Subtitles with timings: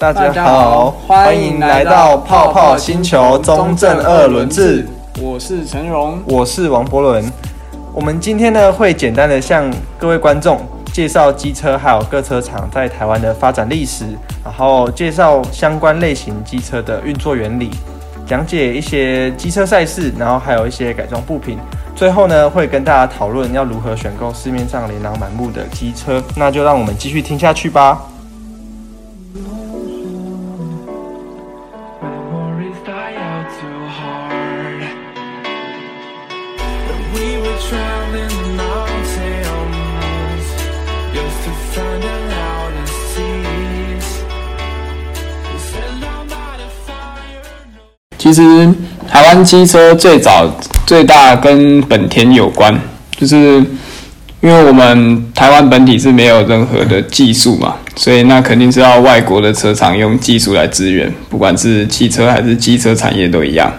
[0.00, 4.88] 大家好，欢迎来到泡泡星球中正二轮制。
[5.20, 7.22] 我是陈荣，我是王柏伦。
[7.92, 10.58] 我们今天呢，会简单的向各位观众
[10.90, 14.06] 介绍机车还有各车厂在台湾的发展历史，
[14.42, 17.70] 然后介绍相关类型机车的运作原理，
[18.26, 21.58] 讲解一些机车赛事，然后还有一些改装部品。
[21.94, 26.22] 最后呢，会跟大家讨论要如何选购市面上琳琅满目的机车。
[26.36, 28.00] 那就让我们继续听下去吧。
[49.30, 50.44] 湾机车最早
[50.84, 52.76] 最大跟本田有关，
[53.16, 53.64] 就是
[54.40, 63.72] 因为我们台湾本体是没有任何的技术嘛，所以那肯定是要外国的车厂用技术来支援，不管是汽车还是机车产业都一样。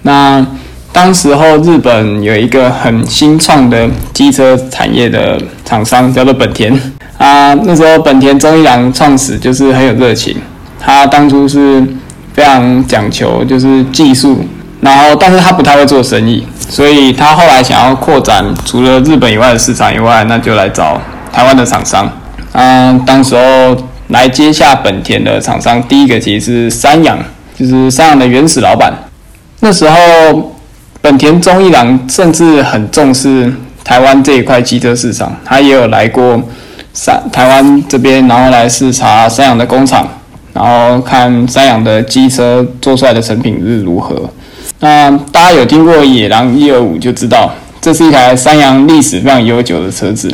[0.00, 0.44] 那
[0.92, 6.72] 当时候日本有一个很新创的机车产业的厂商叫做本田
[7.18, 10.34] 啊，那时候本田忠一郎创始就是很有热情，
[10.80, 11.86] 他当初是。
[12.36, 14.44] 非常讲求就是技术，
[14.86, 22.08] 然后但是他不太会做生意，所以他后来想要扩展除了日本以外的市场以外，那就来找台湾的厂商。
[22.52, 23.76] 嗯，当时候
[24.10, 27.18] 来接下本田的厂商，第一个其实是三洋，
[27.58, 28.92] 就是三洋的原始老板。
[29.58, 29.96] 那时候
[31.00, 36.40] 本田中一郎甚至很重视台湾这一块机车市场，他也有来过
[36.92, 40.06] 三台湾这边，然后来视察三洋的工厂。
[40.52, 44.14] 然后看三洋的机车做出来的成品是如何。
[44.80, 50.30] 那大家有听过野狼一二五就知道，这是一台三阳历史非常悠久的车子。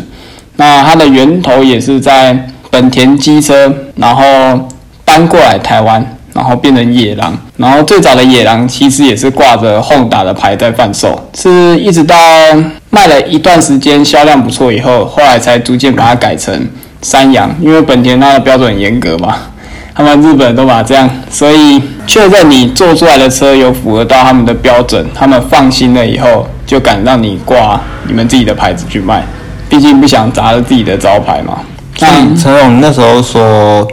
[0.57, 4.69] 那它的源头也是在本田机车，然后
[5.05, 7.39] 搬过来台湾，然后变成野狼。
[7.57, 12.17] 然后最早的野狼其实也是挂着横打的牌在贩售，是一直到
[12.91, 16.69] 卖了一段时间销量不错以后，后来才逐渐把它改成
[17.01, 19.37] 三阳，因为本田它的标准严格嘛。
[19.95, 29.23] 他们日本人都把这样，所以确认你做出来的车有符合到他们的标准，他们放心了以后，就敢让你挂你们自己的牌子去卖，
[29.69, 31.61] 毕竟不想砸了自己的招牌嘛。
[31.97, 33.87] 像陈总那时候说，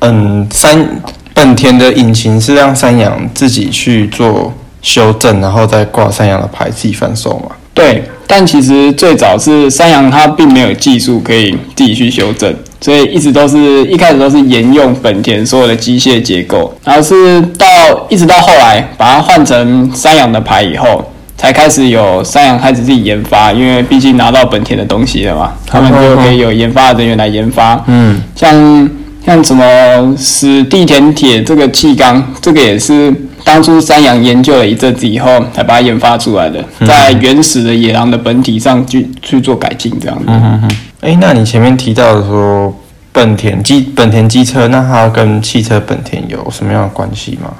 [0.00, 0.86] 嗯，三
[1.32, 4.52] 本田的引擎是让三洋自己去做
[4.82, 7.56] 修正，然后再挂三洋的牌自己贩售嘛？
[7.72, 12.54] 对，但其实最早是三洋它并没有技术可以自己去修正。
[12.80, 17.66] 所以一直都是一开始都是沿用本田所有的机械结构，然后是到
[18.08, 21.04] 一直到后来把它换成三洋的牌以后，
[21.36, 27.82] 才开始有三洋开始自己研发，因为毕竟拿到本田的东西了嘛，他们就可以有研发的人员来研发。
[27.86, 28.90] 嗯，像
[29.26, 33.14] 像什么史蒂田铁这个气缸，这个也是
[33.44, 40.76] 当初三洋研究了一阵子以后才把它研发出来的，在原始的野狼的本体上去去做改进，这样子。
[41.00, 42.74] 哎，那你前面提到的说
[43.10, 47.50] 本田机本田机车，那它跟汽车本田有什么样的关系吗？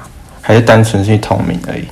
[0.41, 1.83] 还是单纯是同名而已？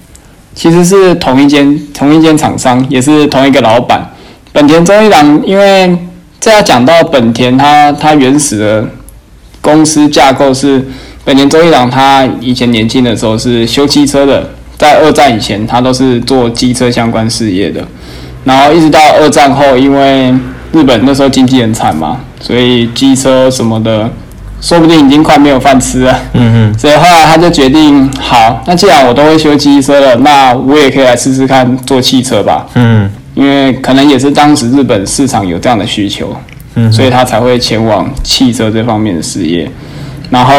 [0.54, 4.08] 其实是同一间同一间厂商，也是同一个老板。
[4.52, 5.98] 本田中一郎，因为
[6.40, 8.88] 这要讲到本田它，它原始的
[9.60, 10.88] 公司架构是
[11.26, 17.84] 本田中一郎，他以前年轻的时候是修汽车的，在二战以前他都是做机车相关事业的，
[18.44, 20.34] 然后一直到二战后，因为
[20.72, 24.09] 日本那时候经济很惨嘛，所以机车什么的，
[24.62, 26.19] 说不定已经快没有饭吃了。
[26.34, 32.68] 嗯哼，所以后来他就决定，好，那既然我都会修机车了，那我也可以来试试看做汽车吧。
[32.75, 36.35] 嗯，因为可能也是当时日本市场有这样的需求，
[36.75, 39.69] 嗯，所以他才会前往汽车这方面的事业。
[40.30, 40.53] 然后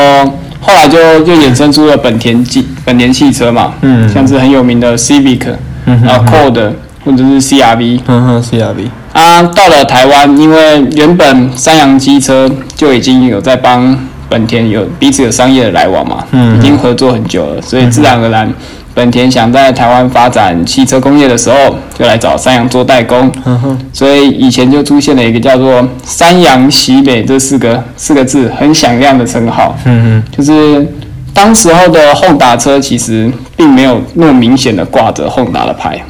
[0.61, 5.55] 后来就就衍生出了本田机本田汽车嘛，嗯，像是很有名的 Civic，
[5.85, 6.73] 然后 Accord
[7.05, 8.89] 或者是 CRV，嗯哼，CRV。
[9.13, 13.99] 啊，到了台湾，因为原本三洋机车就已经有在帮
[14.29, 18.53] 本田有彼此有商业的来往嘛，嗯，已经合作很久了，所以自然而然，
[18.95, 30.87] 本田想在台湾发展汽车工业的时候，就来找三洋做代工，嗯哼，所以以前就出现了一个叫做“三洋喜美”这四个四个字很响亮的称号，嗯哼，就是
[31.35, 36.01] 当时候的 Honda 车其实并没有那么明显的挂着 Honda 的牌。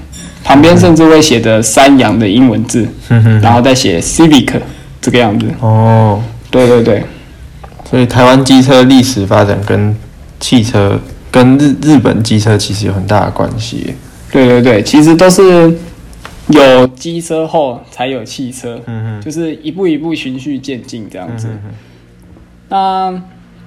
[0.50, 2.84] 旁边甚至会写着山羊的英文字，
[3.40, 4.60] 然后再写 Civic
[5.00, 5.46] 这个样子。
[5.60, 6.20] 哦，
[6.50, 7.04] 对对对，
[7.88, 9.94] 所以台湾机车历史发展跟
[10.40, 10.98] 汽车
[11.30, 13.94] 跟日日本机车其实有很大的关系。
[14.32, 15.72] 对对对，其实都是
[16.48, 18.80] 有机车后才有汽车，
[19.24, 21.46] 就是一步一步循序渐进这样子。
[22.68, 23.12] 那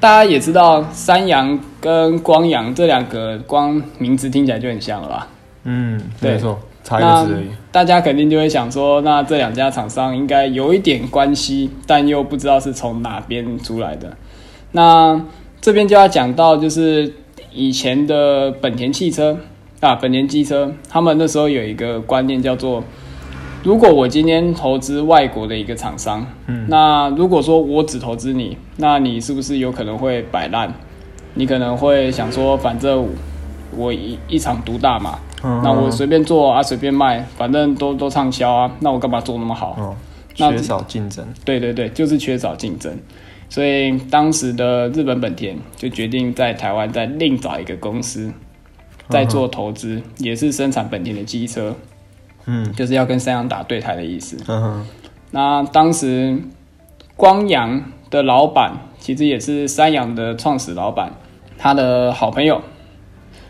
[0.01, 5.27] 大家也知道，山羊跟光阳这两个光名字听起来就很像了吧？
[5.63, 7.47] 嗯，对没错，差一个字而已。
[7.71, 14.15] 大家肯定就会想说，那这两家厂商应该有一点关系，但又不知道是从哪边出来的。
[14.71, 15.19] 那
[15.62, 17.13] 这边就要讲到，就是
[17.53, 19.38] 以前的本田汽车
[19.80, 22.83] 啊，本田机车，他们那时候有一个观念叫做。
[23.63, 30.74] 如果我今天投资外国的一个厂商，嗯，那如果说我只投资你，那你是不是有可能会摆烂？
[31.35, 33.07] 你可能会想说，反正
[33.77, 39.75] 我一一场独大嘛，嗯，那我随便做啊，随便卖，反正都都畅销啊，那我干嘛做那么好？
[39.78, 39.95] 哦，
[40.34, 41.25] 缺少竞争。
[41.44, 42.98] 对对对，就是缺少竞争。
[43.50, 48.31] 所以当时的日本本田就决定在台湾再另找一个公司，
[49.10, 51.75] 再做投资，嗯，也是生产本田的机车。
[52.45, 54.38] 嗯，就是要跟三洋打对台的意思。
[54.48, 54.88] 嗯哼，
[55.31, 56.42] 那当时
[57.16, 61.13] 光阳的老板其实也是三洋的创始老板，
[61.57, 62.62] 他的好朋友。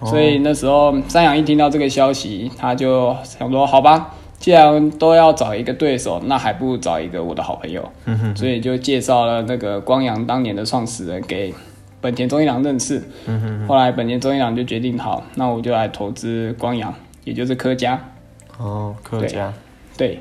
[0.01, 7.89] 所以那时候三阳一听到这个消息，他就想说：“好吧，既然都要找一个对手，那还不如找一个我的好朋友。”
[8.35, 11.53] 所以就介绍了那个光阳当年的创始人给
[12.01, 13.01] 本田宗一郎认识。
[13.67, 16.93] 后来本田宗一郎就决定：“好，那我就来投资光阳，
[17.23, 17.99] 也就是柯家。”
[18.59, 19.51] 哦，柯家
[19.97, 20.19] 对，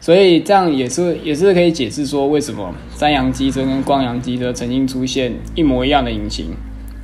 [0.00, 6.54] 所以这样也是也是可以解释说，为什么三洋机车跟光阳机车曾经出现一模一样的引擎，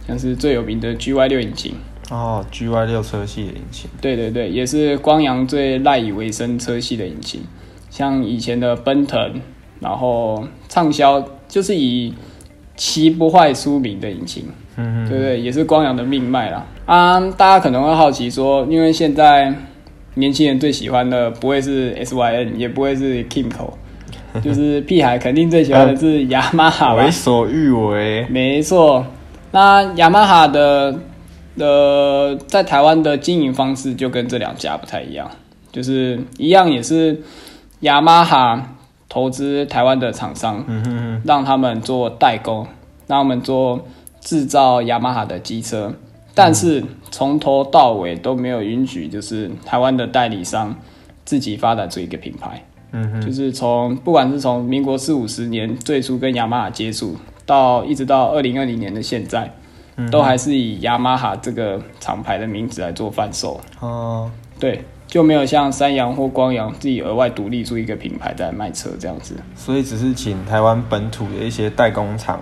[0.07, 1.75] 像是最有名的 GY 六引擎
[2.11, 7.41] 哦，GY 六车系的引擎，对对对，也是光阳最赖以为生车系的引擎，
[7.91, 9.41] 像以前的奔腾，
[9.81, 12.15] 然后畅销就是以
[12.77, 14.45] 骑不坏出名的引擎，
[14.77, 16.67] 嗯嗯，对对，也是光阳的命脉啦。
[16.87, 19.55] 啊，大家可能会好奇说，因为现在。
[20.17, 23.73] 年轻人最喜欢的不会是 S Y N，也不会是 Kimco，
[24.41, 26.95] 就是屁孩肯定最喜欢的是雅马哈。
[26.95, 28.25] 为所欲为。
[28.31, 29.05] 没错，
[29.55, 30.99] 那雅马哈的
[31.57, 35.31] 的在台湾的经营方式就跟这两家不太一样，
[35.71, 37.23] 就是一样也是
[37.79, 38.75] 雅马哈
[39.09, 42.67] 投资台湾的厂商，嗯哼哼，让他们做代工，
[43.07, 43.87] 让他们做
[44.21, 45.95] 制造雅马哈的机车。
[46.35, 50.75] 但是从头到尾都没有允许，就是台湾的代理商
[51.25, 52.61] 自己发展出一个品牌。
[53.25, 59.55] 就是从不管是从民国四五十年最初跟雅马哈接触，到一直到二零二零年的现在，
[60.11, 63.61] 都还是以雅马哈这个厂牌的名字来做贩售。
[63.81, 69.37] 哦，对，就没有像三阳或光阳自己额外独立出一个品牌在卖车这样子。
[69.55, 72.41] 所以只是请台湾本土的一些代工厂。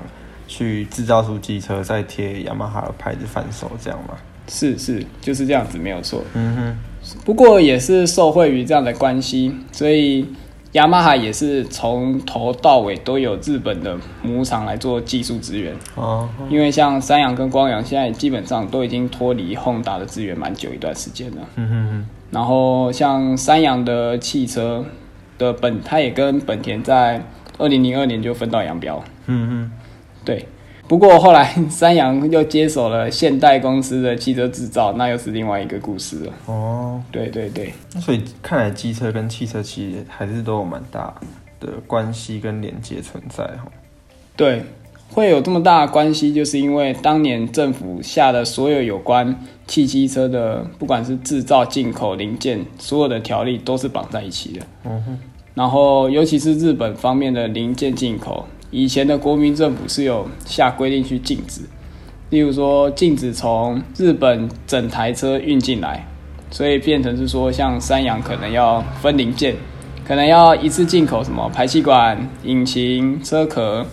[0.49, 4.15] 去制造出机车，再贴雅马哈的牌子贩售，这样吗？
[4.49, 6.23] 是是，就是这样子，没有错。
[6.35, 6.79] 嗯哼。
[7.25, 10.27] 不过也是受惠于这样的关系，所以
[10.73, 15.77] 雅马哈也是从头到尾都有日本的母厂来做技术支援。
[15.95, 16.29] 哦。
[16.49, 21.43] 因为像三洋跟光阳现在基本上都已经脱离 Honda 的资源蛮久一段时间了。
[21.57, 22.09] 嗯哼哼。
[22.31, 24.85] 然后像三洋的汽车
[25.37, 27.23] 的本，它也跟本田在
[27.59, 29.05] 二零零二年就分道扬镳。
[29.27, 29.71] 嗯哼。
[30.25, 30.47] 对，
[30.93, 36.33] 不过后来三洋又接手了现代公司的汽车制造，那又是另外一个故事了。
[36.45, 41.15] 哦，对对对，所以看来机车跟汽车其实还是都有蛮大
[41.59, 43.65] 的关系跟连接存在哈。
[44.37, 44.65] 对，
[45.09, 49.35] 会有这么大的关系，就是因为当年政府下的所有有关
[49.67, 54.67] 汽机车的，不管是制造、进口零件，所有的条例都是绑在一起的。
[54.85, 55.19] 嗯哼，
[55.55, 58.47] 然后尤其是日本方面的零件进口。
[58.73, 61.61] 以前的国民政府是有下规定去禁止，
[62.31, 66.05] 例如说禁止从日本整台车运进来，
[66.51, 69.55] 所以变成是说像三洋可能要分零件，
[70.07, 73.87] 可能要一次进口什么排气管、引擎、车壳，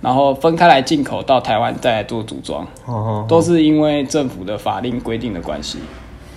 [0.00, 2.66] 然后分开来进口到台湾再来做组装，
[3.28, 5.78] 都是因为政府的法令规定的关系。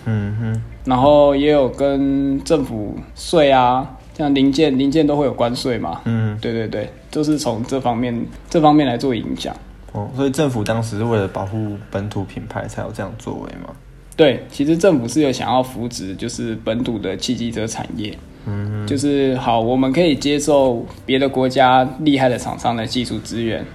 [0.05, 3.95] 嗯哼，然后也有跟政府税啊。
[4.17, 6.01] 像零件，零件都会有关税嘛？
[6.05, 8.15] 嗯，对对对，都是从这方面
[8.47, 9.51] 这方面来做影响。
[9.91, 13.73] 哦，所以政府当时是为了保护本土品牌才有这样作为吗？
[14.15, 18.15] 对，其实政府是有想要扶植，就是本土的汽机车产业。
[18.45, 23.65] 嗯，就是好，我们可以接受别的国家厉害的厂商的技术资源，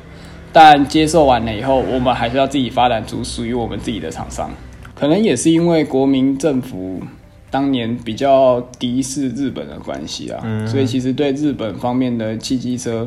[0.52, 4.49] 但接受完了以后，我们还是要自己发展出属于我们自己的厂商。
[4.94, 7.02] 可能也是因为国民政府。
[7.50, 13.06] 当年比较敌视日本的关系啊，嗯、所以其实对日本方面的汽机车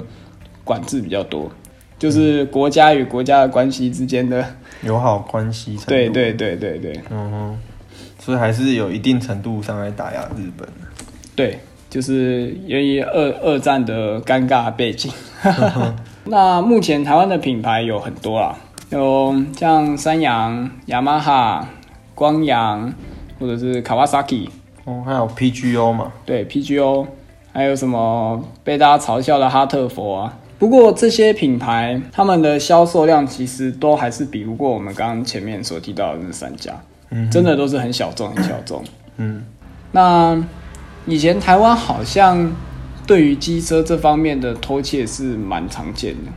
[0.65, 1.49] 管制比较多，
[1.97, 4.45] 就是国家与国家的关系之间的
[4.83, 5.77] 友好关系。
[5.87, 7.57] 对对对对对，嗯哼，
[8.19, 10.67] 所以还是有一定程度上来打压日本。
[11.35, 15.11] 对，就是由于二二战的尴尬背景。
[16.25, 18.55] 那目前台湾的品牌有很多啦，
[18.89, 21.69] 有像三洋、雅马哈、
[22.15, 22.91] 光阳，
[23.39, 24.49] 或者是 Kawasaki，
[24.85, 26.11] 哦，还有 PGO 嘛？
[26.25, 27.05] 对，PGO，
[27.53, 30.37] 还有什么被大家嘲笑的哈特佛啊？
[30.57, 36.73] 不过这些品牌他们的销售量其实都还是比不过我们刚刚前面所提到的那三家，
[37.09, 38.83] 嗯，真的都是很小众，很小众。
[39.17, 39.43] 嗯，
[39.91, 40.41] 那
[41.05, 42.51] 以前台湾好像
[43.05, 46.31] 对于机车这方面的偷窃是蛮常见的，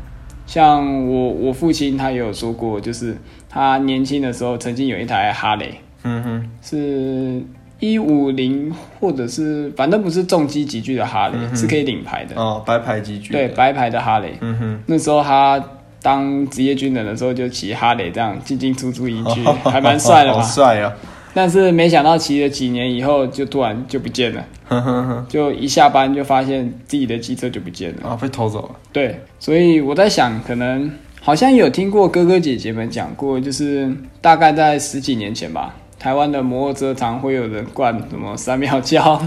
[0.47, 3.17] 像我我父亲他也有说过，就是
[3.49, 7.43] 他年轻的时候曾经有一台哈雷，嗯哼，是。
[7.81, 13.33] 一五零或者是反正不是重机级距的哈雷，嗯、是可以领牌的哦，白牌级距。
[13.33, 14.37] 对，白牌的哈雷。
[14.41, 15.63] 嗯哼，那时候他
[16.03, 20.43] 当职业军人的时候就骑哈雷这样进进出出一句，哦、 还蛮帅的嘛。
[20.45, 20.93] 帅啊！
[21.35, 24.45] 但是没想到骑了几年以后，就突然就不见了。
[24.67, 28.09] 呵呵呵，就一下班就发现自己的机车就不见了。
[28.09, 28.71] 啊，被偷走了。
[28.93, 35.77] 对，所以我在想，可能好像有听过哥哥姐姐们讲过，就是大概在十几年前吧。
[35.99, 39.21] 台湾的摩托车常会有人灌什么三秒胶，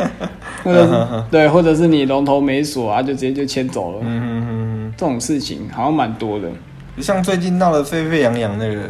[0.64, 3.98] 或者是对，或者是你龙头没锁啊，就直接就牵走了。
[4.02, 6.48] 嗯哼哼哼，这种事情好像蛮多的。
[6.98, 8.80] 像最近闹得沸沸扬扬那个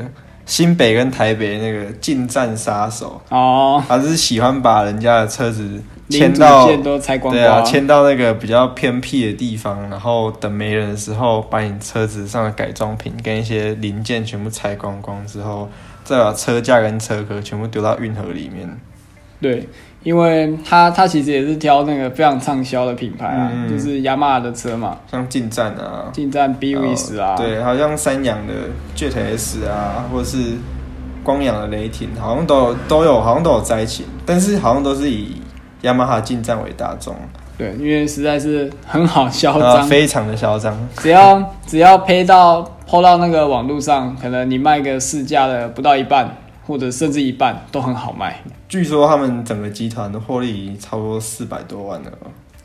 [0.47, 15.69] 新北跟台北那个进站杀手哦，他是喜欢把人家的车子牵到都拆光光，对啊，牵到那个比较偏僻的地方，然后等没人的时候，把你车子上的改装品跟一些零件全部拆光光之后。
[16.05, 18.79] 再把车架跟车壳全部丢到运河里面。
[19.41, 19.69] 对，
[20.03, 28.55] 因为他他其实也是挑那个非常畅销的品牌啊，嗯、就是雅马哈的车嘛，像进站啊，进站 BWS 啊，对，好像三洋的
[28.97, 30.55] Jet S 啊，或者是
[31.23, 35.43] 光阳的雷霆，好像都有都有，好像都有在一起，但是好像都是以
[35.83, 37.15] 雅马哈进站为大宗。
[37.57, 40.77] 对，因为实在是很好嚣张，非常的嚣张。
[40.97, 48.41] 只要只要配到抛到那个网络上，可能你卖个市价的不到一半，或者甚至一半都很好卖。
[48.69, 52.11] 据说他们整个集团的获利超过四百多万了，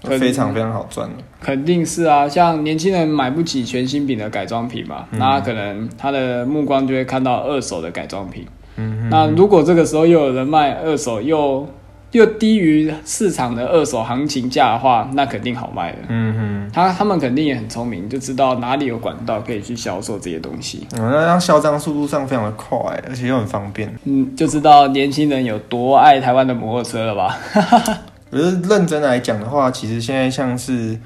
[0.02, 1.08] 非常非常好赚。
[1.40, 8.44] 肯定是啊，像年轻人买不起全新品的改装品嘛，嗯、那可能他的目光就会看到二手的改装品。
[8.78, 11.68] 嗯哼，那如果这个时候又有人卖二手又。
[12.12, 16.00] 又低于市场的二手行情价的话，那肯定好卖的。
[16.08, 20.88] 嗯哼，他他们肯定也很聪明，就知道哪里有管道可以去销售这些东西。
[20.98, 23.94] 嗯，那样销赃速度上非常的快，而且又很方便。
[24.06, 27.38] 嗯，就知道年轻人有多爱台湾的摩托车了吧？
[28.32, 30.98] 可是认真来讲的话，其实现在像是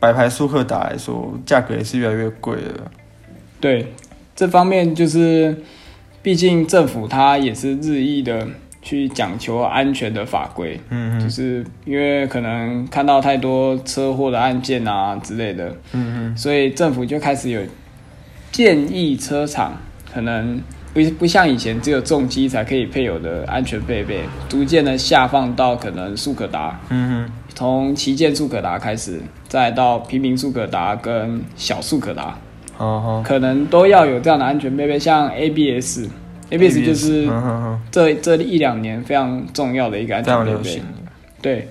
[0.00, 2.90] 白牌速克达来说，价格也是越来越贵了。
[3.60, 3.92] 对，
[4.34, 5.62] 这方面就是，
[6.22, 8.46] 毕竟政府它也是日益的。
[8.86, 17.60] 去讲求安全的法规，嗯，就是因为可能看到太多车祸的案件啊之类的，嗯嗯，所以政府就开始有
[18.52, 19.72] 建议车厂
[20.14, 20.62] 可能
[20.94, 32.38] 不不像以前只有重机才可以配有的安全配备，逐渐的下放到可能速可达，嗯哼，从旗舰速可达开始，再到平民速可达跟小速可达，
[32.78, 36.08] 哦，可能都要有这样的安全配备，像 ABS。
[36.50, 37.28] ABS 就是
[37.90, 40.82] 这这一两年非常重要的一个安全配备，
[41.42, 41.68] 对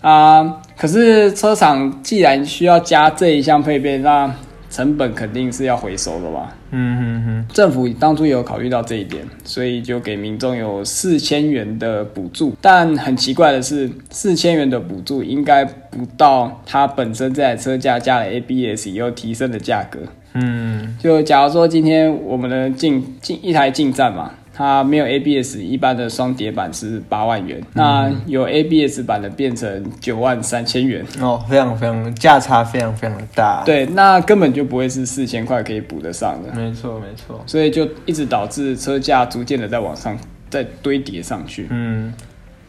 [0.00, 4.32] 啊，可是车厂既然需要加这一项配备，那
[4.70, 6.54] 成本肯定是要回收的吧？
[6.70, 12.54] 嗯哼哼，政府当初也有考虑到这一点，所以就给民众有四千元的补助。
[12.60, 20.00] 但很奇怪的是，四千元的补助应该不到它本身这台车价加了 ABS 以后提升的价格。
[20.34, 33.62] 嗯，就假如说今天我们的进进一台进站嘛，它没有 ABS，一般的双碟版是八万元，嗯、那有 ABS 版的变成九万三千元哦，非常非常价差非常非常大。
[33.64, 36.52] 对，那根本就不会是四千块可以补得上的。
[36.54, 40.16] 没错没错，所以就一直导致车价逐渐的在往上
[40.50, 41.66] 再堆叠上去。
[41.70, 42.12] 嗯，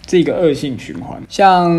[0.06, 1.22] 这一个恶性循环。
[1.28, 1.70] 像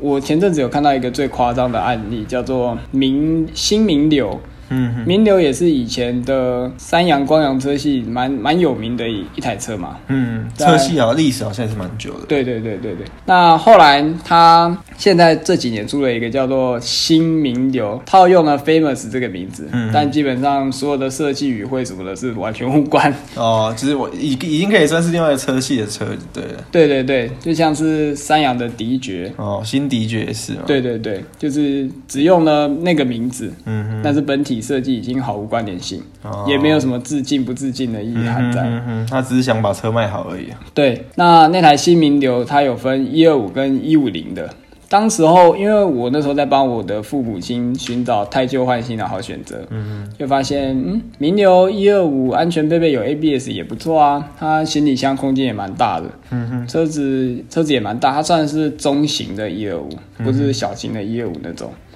[0.00, 4.38] 我前阵子有看到一个最夸张的案例，叫做明新名流。
[4.72, 9.98] 嗯，名流也是以前的三阳光阳车系蛮蛮有名的一一台车嘛。
[10.08, 12.24] 嗯，车系啊，历史好像也是蛮久的。
[12.26, 13.04] 对对对对对。
[13.26, 23.14] 那后来他现在这几年出了一个叫做新名流，套用了 Famous 这个名字，嗯，但基本上所有的设计语汇什么的是完全无关。
[23.34, 26.64] 哦，其实我已已经可以算是另外一个车系的车，对了。
[26.70, 29.30] 对对对，就像是三阳的迪爵。
[29.36, 30.54] 哦，新迪爵也是。
[30.66, 34.61] 对对对，就是只用了那个名字，嗯哼，但是本体。
[34.62, 38.62] 设计已经毫无关联性，哦、也没有什么致敬不致敬的意涵在。
[38.62, 40.46] 嗯嗯，他只是想把车卖好而已。
[40.72, 44.48] 对，那那台新名流它有分一二五跟一五零的，
[44.88, 59.88] 当时候，因为我那时候在帮我的父母亲寻找太旧换新的好选择，嗯，就发现，嗯，名流一二五安全配备有 ABS 也不错啊，它行李箱空间也蛮大的，嗯哼，车子车子也蛮大，它算是中型的一二五，
[60.18, 61.91] 不是小型的一二五那种，嗯，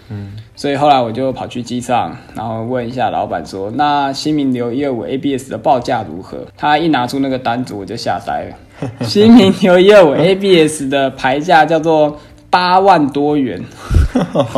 [0.55, 6.47] 所以后来我就跑去机上，然后问一下老板说，那新名流一二五 ABS 的报价如何？
[6.57, 8.57] 他一拿出那个单子，我就吓呆了，
[9.07, 12.19] 新名流一二五 ABS 的牌价叫做。
[12.49, 13.61] 八万多元，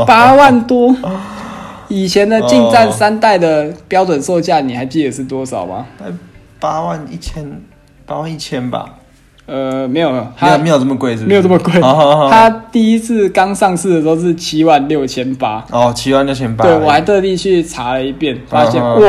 [0.06, 0.94] 八万多。
[1.88, 5.86] 以前的近战三代的标准售价，你还记得是多少吗？
[6.60, 7.60] 八万一千，
[8.06, 8.98] 八万一千吧。
[9.48, 11.16] 呃，没有，没有，没有这么贵？
[11.16, 11.80] 没有这么贵。
[11.80, 15.64] 它第一次刚上市的时候是七万六千八。
[15.70, 16.64] 哦，七万六千八。
[16.64, 19.00] 对，我还特地去查了一遍，发现哇，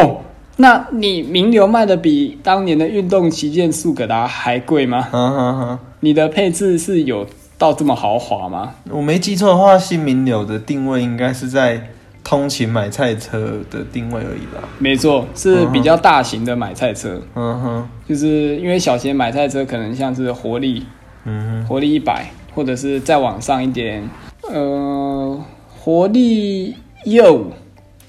[0.56, 5.80] 那你名流卖的比当年的运动旗舰速可达还贵吗？
[6.00, 7.28] 你的配置是有。
[7.60, 8.72] 到这么豪华吗？
[8.90, 11.90] 我没记错的话，新名流的定位应该是在
[12.30, 14.70] 通勤买菜车的定位而已吧？
[14.78, 17.20] 没错，是比较大型的买菜车。
[17.34, 20.86] 嗯哼，就是因为小型买菜车可能像是活力，
[21.26, 24.08] 嗯哼，活力一百，或者是再往上一点，
[24.48, 25.44] 呃，
[25.76, 27.48] 活力一二五，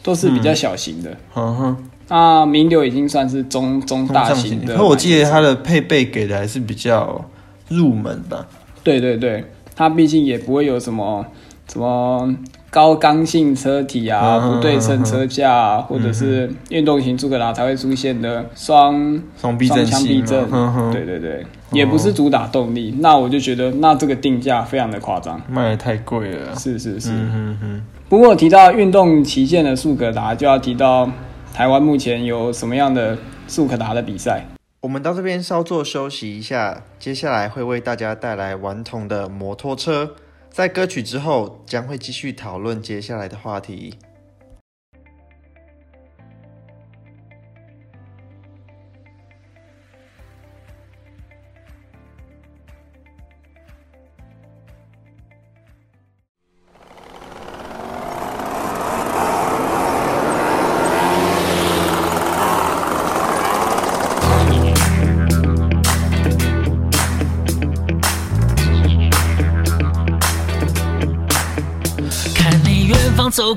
[0.02, 1.16] 都是比较小型的。
[1.34, 1.76] 嗯哼，
[2.08, 4.76] 那名流已经算是中中大型的。
[4.76, 7.24] 可我记得它的配备给的还是比较
[7.68, 8.46] 入门吧。
[8.84, 9.42] 对对对，
[9.74, 11.24] 它毕竟也不会有什么
[11.72, 12.36] 什么
[12.68, 20.50] 高刚性车体啊，不对称车架啊，或者是运动型速可达才会出现的双双枪避震。
[20.92, 22.96] 对对对，也不是主打动力。
[22.98, 26.56] 那我就觉得，那这个定价非常的夸张，卖的太贵了。
[26.56, 27.12] 是是是。
[28.08, 31.08] 不过提到运动旗舰的速可达，就要提到
[31.54, 34.44] 台湾目前有什么样的速可达的比赛。
[34.80, 40.10] 我们到这边稍作休息一下，接下来会为大家带来顽童的摩托车。
[40.50, 43.94] 在歌曲之后，将会继续讨论接下来的话题。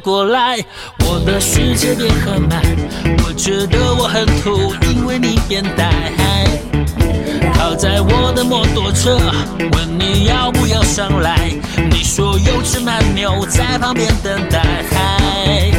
[0.04, 0.58] 过来，
[1.00, 2.62] 我的世界变很慢。
[3.26, 5.90] 我觉得我很土，因为你变呆。
[7.54, 9.18] 靠在我的摩托车，
[9.72, 11.50] 问你要不要上来。
[11.90, 15.72] 你说有只蛮牛在旁边等待。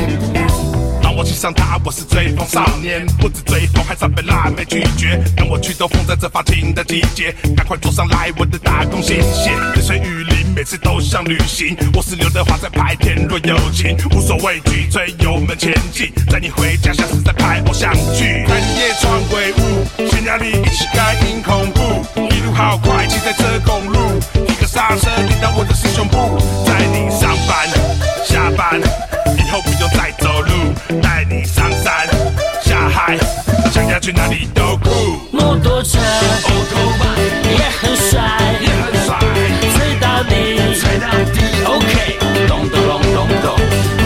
[1.16, 5.22] 我骑上它，我是追风少年，不止追风，还常被辣妹拒绝。
[5.36, 9.54] 跟我去兜风，在这发情的季节，赶快坐上来，我的大功新鲜。
[9.74, 11.76] 泪水雨淋，每次都像旅行。
[11.94, 16.12] 我是刘德华在拍片，若有情，无所畏惧，追油门前进。
[16.30, 18.44] 带你回家，像是在拍偶像剧。
[18.48, 21.80] 半夜闯鬼屋，悬崖里一起感应恐怖。
[22.34, 27.68] 一路好快，骑在这公路，一个刹车顶到我的师兄部，在你上班
[28.26, 28.80] 下班，
[29.38, 30.03] 以后不用再
[34.04, 34.90] 去哪里都酷。
[35.32, 35.98] 摩托车。
[37.48, 38.20] 也很帅，
[38.60, 39.18] 也很帅，
[39.72, 40.34] 吹到底，
[40.78, 43.56] 吹到底，OK，咚咚咚咚咚。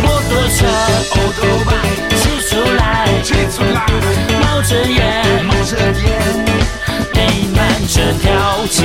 [0.00, 0.58] 摩托车。
[2.14, 3.76] 骑出来，骑出来，
[4.40, 6.06] 冒着烟，冒着烟，
[7.14, 7.58] 弥漫
[7.88, 8.84] 这条街。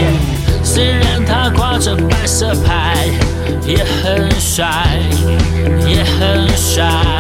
[0.64, 3.08] 虽然他挂着白色牌，
[3.68, 5.00] 也很帅，
[5.86, 7.13] 也很帅。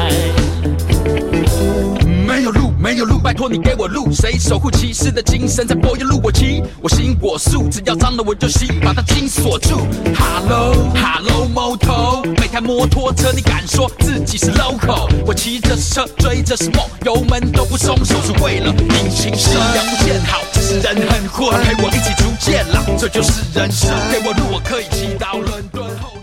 [3.34, 4.12] 拜托你给我路。
[4.12, 9.88] 谁守护骑士的精神，在柏油路我骑，我行我素，只要脏了我就洗，把它紧锁住。
[10.16, 15.10] Hello，Hello，摩托，每台摩托车你敢说自己是 local？
[15.26, 20.40] 我骑着车追着 smoke，油门都不松手，是为了引擎质量不见好。
[20.54, 23.90] 只是人很混，陪我一起逐渐老，这就是人生。
[24.12, 26.14] 给我路，我可以骑到伦敦后。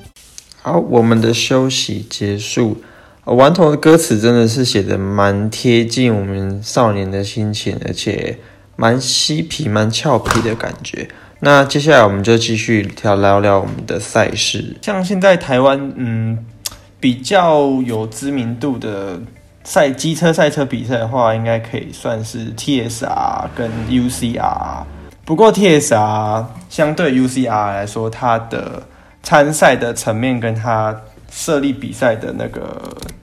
[0.62, 2.80] 好，我们的休息结束。
[3.26, 8.38] 顽童的歌词真的是写的蛮贴近我们少年的心情，而且
[8.76, 11.08] 蛮嬉皮、蛮俏皮的感觉。
[11.40, 14.76] 那接下来我们就继续聊聊聊我们的赛事。
[14.82, 16.44] 像现在台湾，嗯，
[16.98, 19.20] 比较有知名度的
[19.64, 24.84] 赛机车赛车比赛的话，应该可以算是 TSR 跟 UCR。
[25.24, 28.82] 不过 TSR 相对 UCR 来说，它的
[29.22, 30.94] 参赛的层面跟它
[31.30, 32.82] 设立比赛的那个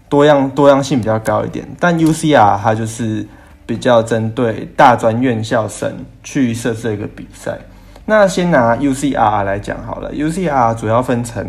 [0.09, 3.27] 多样多样性比较高一点，但 UCR 它就是
[3.65, 5.93] 比较针对大专院校生
[6.23, 7.57] 去设置一个比赛。
[8.05, 11.45] 那先拿 UCR 来讲好了，UCR 主要分成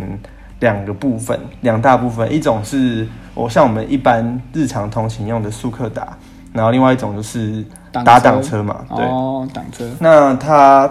[0.58, 6.08] 两个部分，两大部分，一种是我像我们一般日常通勤用的速克达，
[6.52, 9.88] 然后另外一种就是打挡车嘛，对，哦，挡车。
[10.00, 10.90] 那它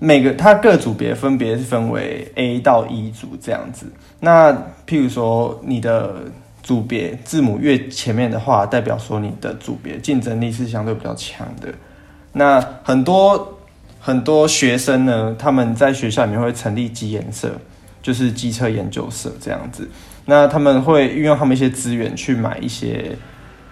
[0.00, 3.86] 每个它各组别分别是分为 A 到 E 组这样子。
[4.18, 4.50] 那
[4.86, 6.14] 譬如说你的
[6.62, 11.68] 组别字母越前面的话，代表说你的组别竞争力是相对比较强的。
[12.32, 13.58] 那很多
[13.98, 17.50] 很多学生呢，他们在学校里面会成立机研社，
[18.02, 19.88] 就是机车研究社这样子。
[20.24, 23.16] 那他们会运用他们一些资源去买一些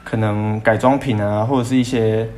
[0.05, 2.29] 可能改装品啊，或者是一些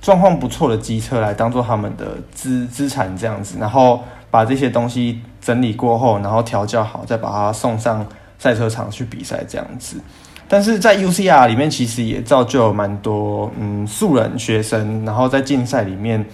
[0.00, 8.06] 状况不错的机车来当做他们的资资产这样子，然后把这些东西整理过后，然后调教好，再把它送上
[8.38, 10.00] 赛车场去比赛这样子。
[10.48, 16.24] 但是在 UCR 里面，其实也造就有蛮多嗯素人学生，然后在竞赛里面，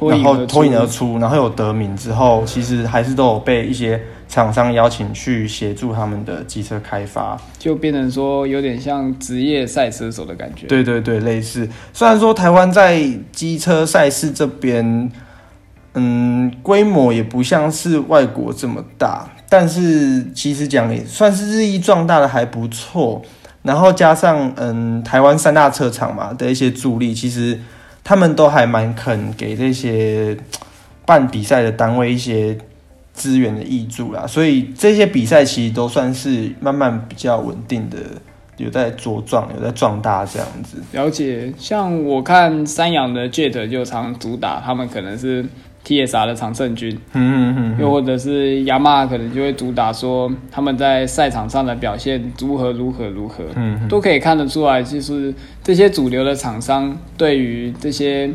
[0.00, 10.66] 然后脱颖而出，然后有得名之后，其实还是都有被一些厂商邀请去协助他们的机车开发，就变成说有点像职业赛车手的感觉。
[10.66, 11.68] 对对对，类似。
[11.94, 15.10] 虽然说台湾在机车赛事这边，
[15.94, 23.22] 嗯，规模也不像是外国这么大，但是其实讲也算是日益壮大的还不错。
[23.62, 27.58] 然后加上嗯，台湾三大车厂嘛的一些助力，其实
[28.04, 30.36] 他们都还蛮肯给这些
[31.04, 32.56] 办比赛的单位一些
[33.18, 37.98] 资源的挹注啦，所以这些比赛其实都算是慢慢比较稳定的，
[38.56, 40.78] 有在茁壮，有在壮大这样子。
[40.92, 45.44] 了解，像我看三洋的 Jet 就常主打，他们可能是。
[45.84, 55.32] TSR 的常胜军，嗯嗯嗯，又或者是雅马哈可能就会主打说他们在赛场上的表现如何如何如何，嗯，都可以看得出来，就是
[55.64, 58.30] 这些主流的厂商对于这些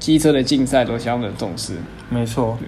[0.00, 1.74] 机车的竞赛都相当的重视。
[2.08, 2.58] 没错，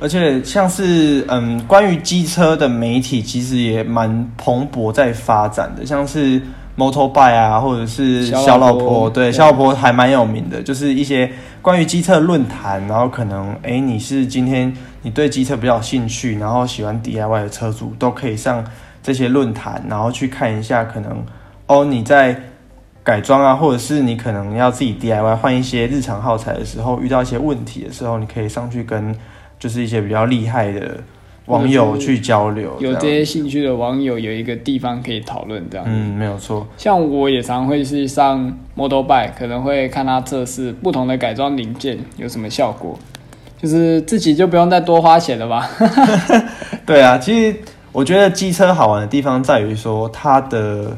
[0.00, 6.40] 而且像是嗯，关于机车的媒体其实也蛮蓬勃在发展的，像是。
[6.78, 11.28] Motorbike 啊，或者是小老婆，对，小老婆还蛮有名的，就是一些
[11.60, 18.64] 关于机车论坛，然后可能，哎、欸，你是今天你对机车比较有兴趣，然后喜欢 DIY 的车主，都可以上
[19.02, 21.20] 这些论坛，然后去看一下，可能
[21.66, 22.40] 哦，你在
[23.02, 29.12] 改装啊，或者是你可能要自己 DIY 换一些日常耗材的时候，遇到一些问题的时候，你可以上去跟
[29.58, 30.98] 就是一些比较厉害的。
[31.46, 35.86] 网友去交流，有这些兴趣的网友有一个地方可以讨论，这样。
[35.88, 36.68] 嗯，没有错。
[36.76, 42.98] 像我也常会去上 Model Bike，可能会看他测试不同的改装零件有什么效果，
[43.56, 45.70] 就是自己就不用再多花钱了吧？
[46.84, 47.56] 对啊，其实
[47.92, 50.94] 我觉得机车好玩的地方在于说它的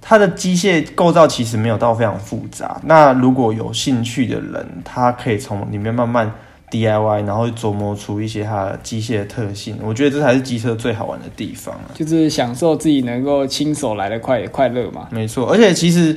[0.00, 2.80] 它的机械构造其实没有到非常复杂。
[2.86, 6.32] 那如果有兴趣的人，他可以从里面慢慢。
[6.70, 15.06] DIY，然后琢磨出一些它的机械的特性，我觉得这才是机车最好玩的地方啊，就是享受自己能够亲手来的快快乐嘛。
[15.10, 16.16] 没错，而且其实，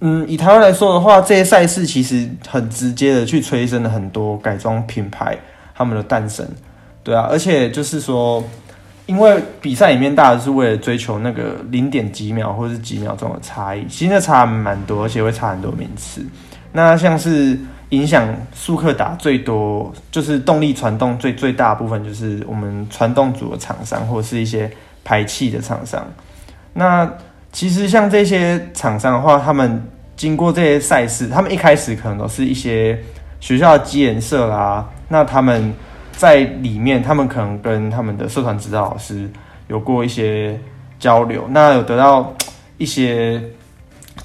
[0.00, 5.36] 嗯，以台湾来说的话，这些赛事其实很直接的去催生了很多改装品牌
[5.74, 6.46] 他们的诞生。
[7.04, 8.42] 对啊，而且就是说，
[9.04, 16.24] 因为比赛里面大家是为了追求那个零点几秒或者是几秒钟的差异，其实那差蛮多，而且会差很多名次。
[16.72, 17.58] 那像是。
[17.90, 24.70] 影响速克达最多，就是动力传动最最大部分，就是我们传动组的厂商或者是一些
[25.04, 26.06] 排气的厂商。
[26.74, 27.10] 那
[27.50, 29.82] 其实像这些厂商的话，他们
[30.16, 32.98] 经过这些赛事，他们一开始可能都是一些
[33.40, 34.86] 学校的机研社啦。
[35.08, 35.72] 那他们
[36.12, 39.30] 在里面，他们可能跟他们的社团指导老师
[39.68, 40.60] 有过一些
[40.98, 42.34] 交流，那有得到
[42.76, 43.42] 一些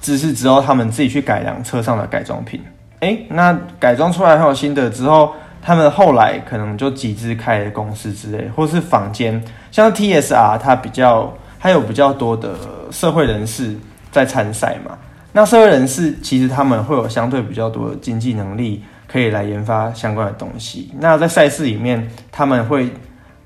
[0.02, 2.62] 知识之后，他们自己去改良车上的改装品。
[3.03, 12.55] 哎，那改装出来很有心得之后，他们后来可能就集资开了公司之类，或是坊间，像 TSR，它比较还有比较多的
[12.91, 13.75] 社会人士
[14.09, 14.97] 在参赛嘛。
[15.33, 20.89] 那社会人士其实他们会有相对比较多的经济能力，可以来研发相关的东西。
[20.97, 22.89] 那在赛事里面，他们会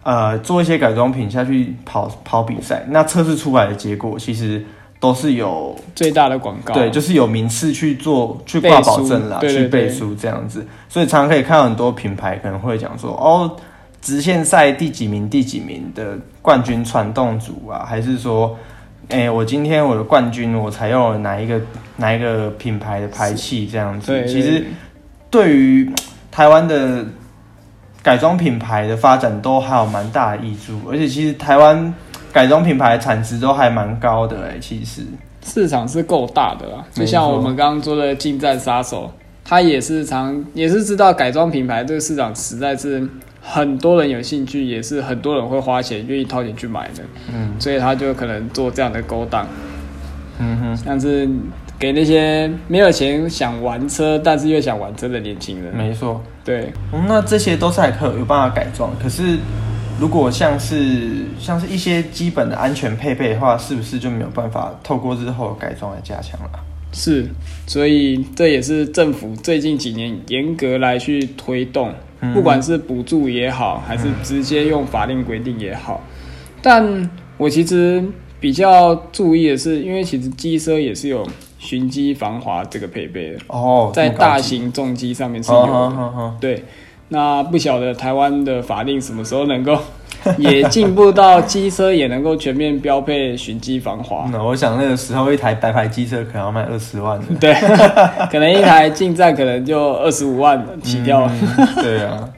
[0.04, 4.64] 呃做一些改装品下去跑跑比赛，那测试出来的结果其实。
[5.00, 13.56] 都是有最大的广告，对，就是有名次去做去挂保证啦，去背书这样子，所以常常可以看到很多品牌可能会讲说，哦，
[14.02, 18.58] 直线赛第几名第几名的冠军传动组啊，还是说，
[19.10, 21.62] 哎、欸，我今天我的冠军我采用了哪一个
[21.98, 24.66] 哪一个品牌的排气这样子，其实
[25.30, 25.94] 对于
[26.32, 27.06] 台湾的
[28.02, 31.94] 改装品牌的发展都还有蛮大的益处，而且其实台湾。
[32.38, 35.02] 改装品牌产值都还蛮高的哎，其实
[35.44, 36.86] 市场是够大的啦。
[36.94, 39.12] 就像我们刚刚说的近战杀手，
[39.44, 43.10] 他也是常也是知道改装品牌这个市场实在是
[43.42, 47.02] 很多人有兴趣，也是很多人会花钱愿意掏钱去买的。
[47.34, 49.48] 嗯，所以他就可能做这样的勾当。
[50.38, 51.28] 嗯哼，像是
[51.80, 55.76] 给那些没有钱想玩车，但是又想玩车的年轻人。
[55.76, 56.72] 没错，对。
[56.94, 59.40] 嗯，那这些都是还可以有办法改装，可是。
[60.00, 66.50] 如果像是像是一些基本的安全配备的话，是不是就没有办法透过日后改装来加强了？
[66.94, 67.28] 是，
[67.66, 76.02] 所以这也是政府最近几年严格来去推动，嗯、不管是补助也好，还是直接用法令规定也好。
[76.06, 78.04] 嗯、但我其实
[78.40, 86.64] 比较注意的是，因为其实机车也是有循迹防滑这个配备的哦，在大型重机上面是有对。
[87.10, 89.80] 那不晓得台湾的法令什么时候能够
[90.38, 94.28] 也进步到机车也能够全面标配循迹防滑？
[94.32, 97.18] 那我想那个时候一台白牌机车可能要卖二十万。
[97.40, 97.54] 对，
[98.30, 101.32] 可能一台进站可能就二十五万起跳了。
[101.58, 102.30] 嗯、 对啊，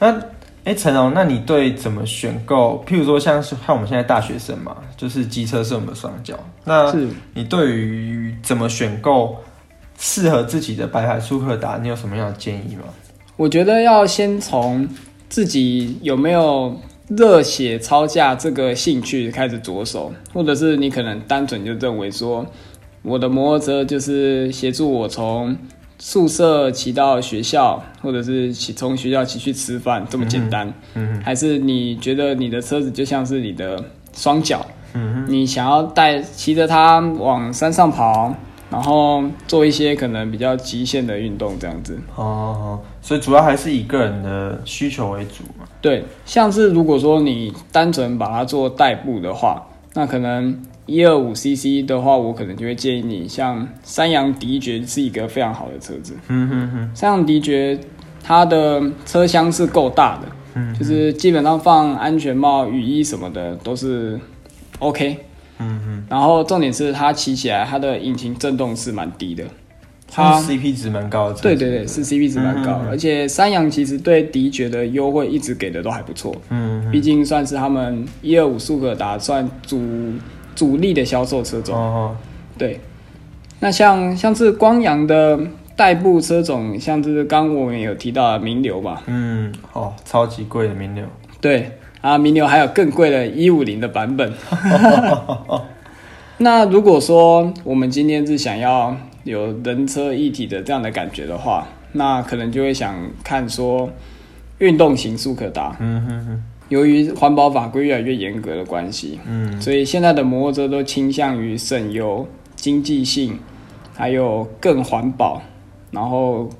[0.00, 0.20] 那
[0.64, 2.84] 哎陈龙，那你对怎么选购？
[2.88, 6.34] 譬如说像是看我们现在大学生嘛，就是机车是我们的双脚。
[6.64, 6.92] 那
[7.34, 9.36] 你对于怎么选购
[9.96, 12.82] 适合自己的白牌速克达，你有什么样的建议吗？
[13.38, 14.86] 我觉得要先从
[15.28, 22.44] 自己有没有热血操驾这个兴趣开始着手，或者是你可能单纯就认为说，
[23.02, 25.56] 我的摩托车就是协助我从
[26.00, 33.80] 宿舍骑到学校，或者是骑从学校骑去吃饭这么简单，嗯嗯，还是你觉得你的车子就像是你的
[34.12, 38.34] 双脚，嗯，你想要带骑着它往山上跑。
[38.70, 41.98] 然后做一些可能比较极限的运动，这样子。
[42.16, 45.66] 哦，所以主要还是以个人的需求为主嘛。
[45.80, 56.14] 对，像是如果说你单纯把它做代步的话，那可能一二五 CC 的话，我可能就会建议你，像三阳迪爵是一个非常好的车子。
[56.28, 57.80] 嗯哼哼，三阳迪爵
[58.22, 64.20] 它的车厢是够大的，嗯，就是基本上放安全帽、雨衣什么的都是
[64.80, 65.16] OK。
[65.60, 69.44] 嗯哼，然后重点是它骑起来，它的引擎震动是蛮低的，
[70.10, 71.40] 它 CP 值蛮高的。
[71.40, 76.34] 对对对，是 CP 值蛮高的，嗯嗯嗯，而且三阳其实对迪爵的优惠一直给的都还不错。
[76.48, 79.80] 嗯，嗯，毕竟算是他们一二五速可达算主
[80.54, 81.74] 主力的销售车种。
[81.74, 82.16] 哦，哦，
[82.56, 82.80] 对。
[83.60, 85.38] 那像像是光阳的
[85.76, 89.02] 代步车种，像是刚我们有提到的名流吧？
[89.06, 91.04] 嗯，哦，超级贵的名流。
[91.40, 91.72] 对。
[92.00, 94.32] 啊，名流还有更贵的一五零的版本。
[96.38, 98.96] 那如果说我们今天是想要
[99.28, 103.88] 有人车一体的这样的感觉的话，那可能就会想看说
[104.58, 105.76] 运动型速可达。
[105.78, 106.42] 嗯哼哼。
[106.68, 113.38] 由于环保法规越来越严格的关系，嗯，所以现在的摩托车都倾向于省油、经济性，
[113.94, 115.40] 还有更环保，
[115.90, 116.50] 然后。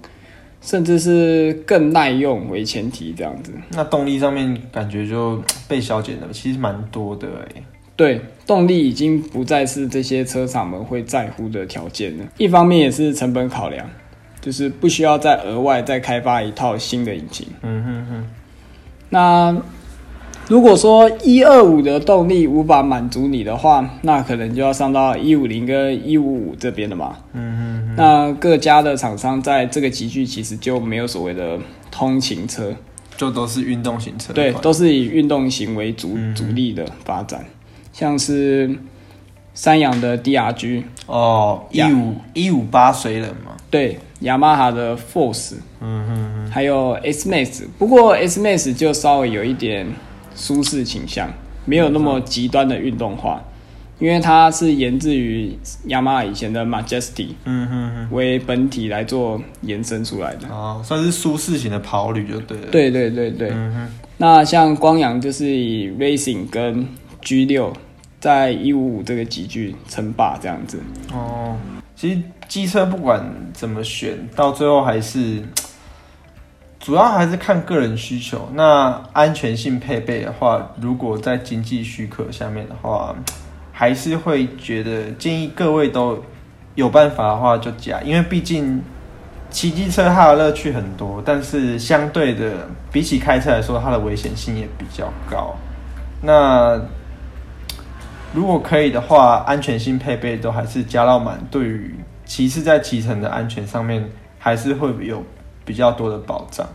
[0.61, 3.53] 甚至是更耐用为前提，这样子。
[3.71, 7.63] 那动力上面感觉就被削减了，其实蛮多的哎。
[7.99, 12.25] 对，动力已经不再是这些车厂们会在乎的条件了。
[12.37, 13.85] 一方面也是成本考量，
[14.41, 17.45] 就是不需要再额外再开发一套新的引擎。
[17.63, 18.25] 嗯哼哼。
[19.11, 19.63] 那
[20.47, 27.17] 如果说一二五的动力无法满足你的话，那可能就要上到一五零跟一五五这边了嘛。
[27.33, 27.95] 嗯哼。
[27.97, 31.59] 那各家的厂商在这个级距其实就没有所谓的
[31.91, 32.73] 通勤车，
[33.17, 34.33] 就都是运动型车。
[34.33, 37.47] 对，都是以运动型为主主力的发展，嗯、
[37.99, 38.71] 像是
[39.55, 43.57] 三阳的 DRG 哦，一五一五八水冷嘛。
[43.69, 49.85] 对，雅马哈的 Force，嗯哼哼，还有 S Max，不过 S Max 就稍微有一点
[50.37, 51.29] 舒适倾向，
[51.65, 53.43] 没有那么极端的运动化。
[53.99, 62.67] 因为它是源自于雅马哈以前的 Majesty，嗯哼哼，为本体来做延伸出来的，哦，算是舒适型的跑旅就对了。
[62.71, 63.89] 对对对对，嗯哼。
[64.19, 66.87] 那像光阳就是以 Racing 跟
[67.23, 67.73] G 六
[68.21, 70.81] 在一五五这个级距称霸这样子。
[71.13, 71.57] 哦，
[71.97, 75.43] 其实机车不管怎么选，到最后还是
[76.81, 78.49] 主要还是看个人需求。
[78.55, 83.15] 那安全性配备的话，如果在经济许可下面的话。
[83.71, 86.21] 还是会觉得建议各位都
[86.75, 88.83] 有办法的话就加，因为毕竟
[89.51, 95.55] 骑机车它的乐趣很多，但是相对的比起开车来说，它的危险性也比较高。
[96.21, 96.77] 那
[98.33, 105.25] 如果可以的话，安全性配备都还是加到满，对于骑士在骑乘的安全上面还是会有
[105.65, 106.69] 比较多的保障。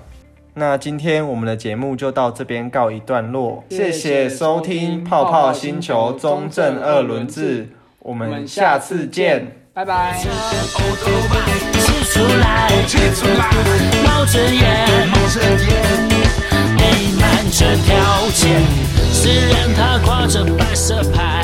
[0.56, 10.20] 那今天我们的节目就到这边告一段落，谢谢收听泡泡星球中正二轮制，我们下次见，拜拜。
[16.78, 18.60] 美满这条街，
[19.12, 21.43] 虽然它挂着白色牌，也。